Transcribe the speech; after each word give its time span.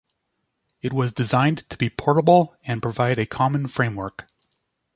It 0.81 0.93
was 0.93 1.13
designed 1.13 1.69
to 1.69 1.77
be 1.77 1.87
portable 1.87 2.55
and 2.63 2.81
provide 2.81 3.19
a 3.19 3.27
common 3.27 3.67
framework. 3.67 4.25